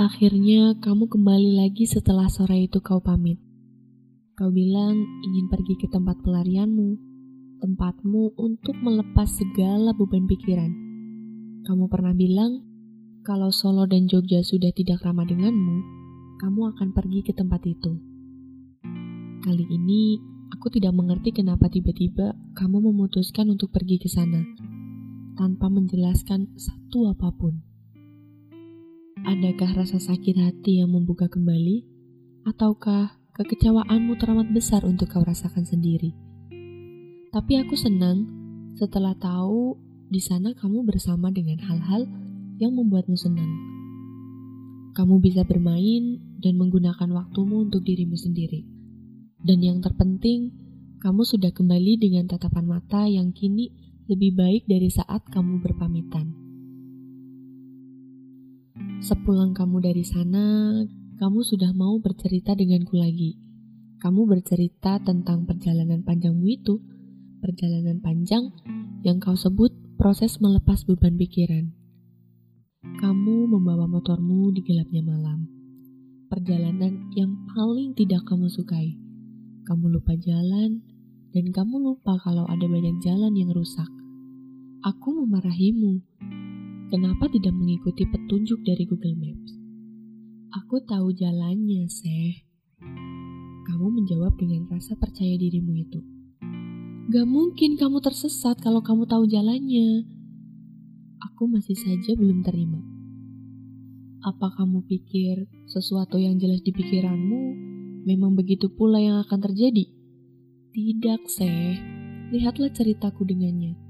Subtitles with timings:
[0.00, 3.36] Akhirnya kamu kembali lagi setelah sore itu kau pamit.
[4.32, 6.96] Kau bilang ingin pergi ke tempat pelarianmu,
[7.60, 10.72] tempatmu untuk melepas segala beban pikiran.
[11.68, 12.64] Kamu pernah bilang
[13.28, 15.84] kalau Solo dan Jogja sudah tidak ramah denganmu,
[16.40, 17.92] kamu akan pergi ke tempat itu.
[19.44, 20.16] Kali ini
[20.48, 24.48] aku tidak mengerti kenapa tiba-tiba kamu memutuskan untuk pergi ke sana
[25.36, 27.69] tanpa menjelaskan satu apa pun.
[29.20, 31.84] Adakah rasa sakit hati yang membuka kembali?
[32.48, 36.16] Ataukah kekecewaanmu teramat besar untuk kau rasakan sendiri?
[37.28, 38.24] Tapi aku senang
[38.80, 39.76] setelah tahu
[40.08, 42.08] di sana kamu bersama dengan hal-hal
[42.56, 43.52] yang membuatmu senang.
[44.96, 48.64] Kamu bisa bermain dan menggunakan waktumu untuk dirimu sendiri.
[49.36, 50.48] Dan yang terpenting,
[51.04, 53.68] kamu sudah kembali dengan tatapan mata yang kini
[54.08, 56.49] lebih baik dari saat kamu berpamitan.
[59.00, 60.76] Sepulang kamu dari sana,
[61.16, 63.32] kamu sudah mau bercerita denganku lagi.
[63.96, 66.76] Kamu bercerita tentang perjalanan panjangmu itu,
[67.40, 68.52] perjalanan panjang
[69.00, 71.72] yang kau sebut proses melepas beban pikiran.
[73.00, 75.48] Kamu membawa motormu di gelapnya malam.
[76.28, 79.00] Perjalanan yang paling tidak kamu sukai.
[79.64, 80.84] Kamu lupa jalan,
[81.32, 83.88] dan kamu lupa kalau ada banyak jalan yang rusak.
[84.84, 86.04] Aku memarahimu
[86.90, 89.54] Kenapa tidak mengikuti petunjuk dari Google Maps?
[90.58, 92.42] Aku tahu jalannya, Seh.
[93.62, 96.02] Kamu menjawab dengan rasa percaya dirimu itu.
[97.14, 100.02] Gak mungkin kamu tersesat kalau kamu tahu jalannya.
[101.30, 102.82] Aku masih saja belum terima.
[104.26, 107.54] Apa kamu pikir sesuatu yang jelas di pikiranmu
[108.02, 109.86] memang begitu pula yang akan terjadi?
[110.74, 111.78] Tidak, Seh.
[112.34, 113.89] Lihatlah ceritaku dengannya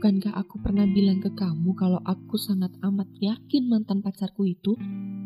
[0.00, 4.72] Bukankah aku pernah bilang ke kamu kalau aku sangat amat yakin mantan pacarku itu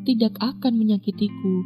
[0.02, 1.62] tidak akan menyakitiku?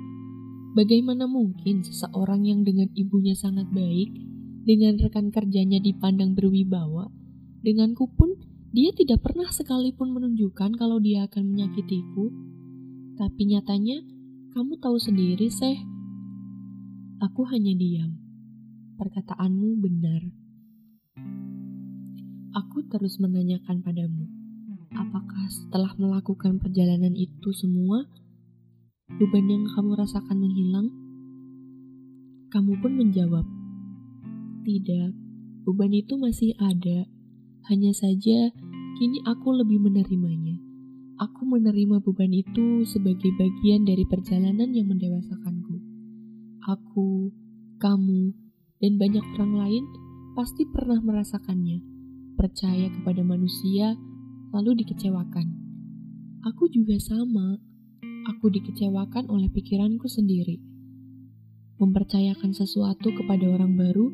[0.77, 4.13] Bagaimana mungkin seseorang yang dengan ibunya sangat baik,
[4.61, 7.09] dengan rekan kerjanya dipandang berwibawa,
[7.65, 8.37] denganku pun
[8.77, 12.29] dia tidak pernah sekalipun menunjukkan kalau dia akan menyakitiku.
[13.17, 14.05] Tapi nyatanya,
[14.53, 15.81] kamu tahu sendiri, Seh.
[17.25, 18.21] Aku hanya diam.
[19.01, 20.48] Perkataanmu benar.
[22.79, 24.31] Aku terus menanyakan padamu,
[24.95, 28.07] apakah setelah melakukan perjalanan itu semua,
[29.19, 30.87] beban yang kamu rasakan menghilang?
[32.55, 33.43] Kamu pun menjawab,
[34.63, 35.11] tidak,
[35.67, 37.11] beban itu masih ada.
[37.67, 38.55] Hanya saja,
[38.95, 40.63] kini aku lebih menerimanya.
[41.19, 45.83] Aku menerima beban itu sebagai bagian dari perjalanan yang mendewasakanku.
[46.63, 47.35] Aku,
[47.83, 48.39] kamu,
[48.79, 49.85] dan banyak orang lain
[50.39, 51.98] pasti pernah merasakannya
[52.39, 53.99] percaya kepada manusia,
[54.55, 55.51] lalu dikecewakan.
[56.47, 57.59] Aku juga sama.
[58.31, 60.63] Aku dikecewakan oleh pikiranku sendiri.
[61.83, 64.07] Mempercayakan sesuatu kepada orang baru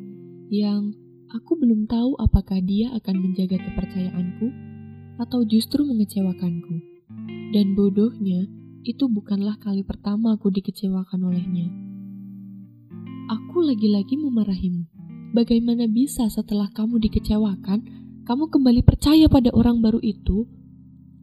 [0.49, 0.97] yang
[1.29, 4.49] aku belum tahu apakah dia akan menjaga kepercayaanku
[5.21, 6.81] atau justru mengecewakanku.
[7.53, 8.49] Dan bodohnya,
[8.85, 11.69] itu bukanlah kali pertama aku dikecewakan olehnya.
[13.31, 14.85] Aku lagi-lagi memarahimu.
[15.33, 20.49] Bagaimana bisa setelah kamu dikecewakan, kamu kembali percaya pada orang baru itu,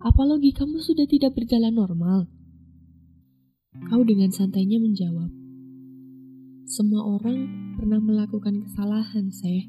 [0.06, 2.29] apalagi kamu sudah tidak berjalan normal?
[3.89, 5.34] Kau dengan santainya menjawab,
[6.69, 9.66] Semua orang pernah melakukan kesalahan, Seh.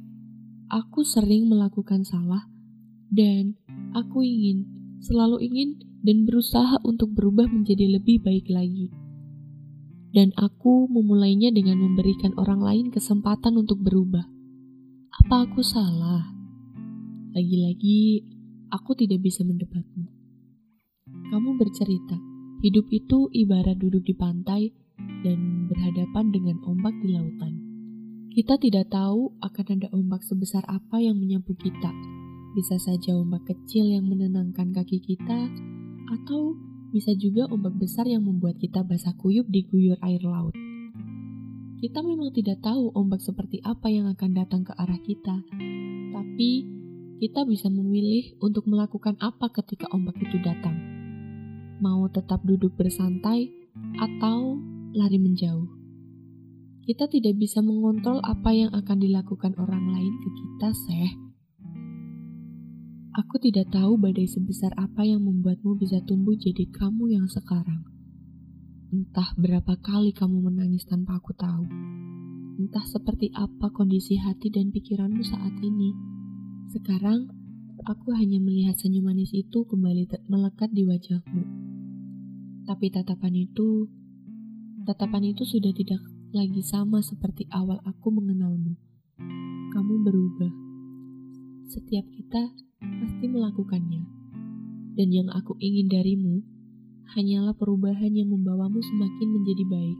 [0.69, 2.53] Aku sering melakukan salah,
[3.09, 3.57] dan
[3.97, 4.69] aku ingin,
[5.01, 8.93] selalu ingin, dan berusaha untuk berubah menjadi lebih baik lagi.
[10.13, 14.29] Dan aku memulainya dengan memberikan orang lain kesempatan untuk berubah.
[15.25, 16.42] Apa aku salah?
[17.33, 18.29] Lagi-lagi,
[18.69, 20.05] aku tidak bisa mendebatmu.
[21.33, 22.21] Kamu bercerita,
[22.61, 24.69] hidup itu ibarat duduk di pantai
[25.25, 27.57] dan berhadapan dengan ombak di lautan.
[28.37, 31.89] Kita tidak tahu akan ada ombak sebesar apa yang menyapu kita.
[32.53, 35.49] Bisa saja ombak kecil yang menenangkan kaki kita,
[36.13, 36.53] atau
[36.93, 40.53] bisa juga ombak besar yang membuat kita basah kuyup di guyur air laut.
[41.81, 45.41] Kita memang tidak tahu ombak seperti apa yang akan datang ke arah kita,
[46.13, 46.82] tapi
[47.19, 50.79] kita bisa memilih untuk melakukan apa ketika ombak itu datang.
[51.83, 53.51] Mau tetap duduk bersantai
[53.99, 54.57] atau
[54.95, 55.69] lari menjauh.
[56.83, 61.13] Kita tidak bisa mengontrol apa yang akan dilakukan orang lain ke kita, Seh.
[63.13, 67.85] Aku tidak tahu badai sebesar apa yang membuatmu bisa tumbuh jadi kamu yang sekarang.
[68.93, 71.65] Entah berapa kali kamu menangis tanpa aku tahu.
[72.61, 76.12] Entah seperti apa kondisi hati dan pikiranmu saat ini
[76.73, 77.29] sekarang,
[77.85, 81.45] aku hanya melihat senyum manis itu kembali melekat di wajahmu.
[82.65, 83.93] Tapi tatapan itu,
[84.89, 86.01] tatapan itu sudah tidak
[86.33, 88.73] lagi sama seperti awal aku mengenalmu.
[89.69, 90.53] Kamu berubah.
[91.69, 94.09] Setiap kita pasti melakukannya.
[94.97, 96.41] Dan yang aku ingin darimu
[97.13, 99.99] hanyalah perubahan yang membawamu semakin menjadi baik,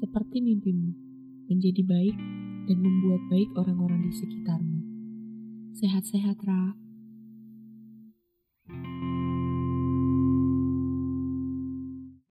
[0.00, 0.92] seperti mimpimu,
[1.52, 2.16] menjadi baik
[2.64, 4.93] dan membuat baik orang-orang di sekitarmu.
[5.74, 6.83] Sehat-sehat, Ra.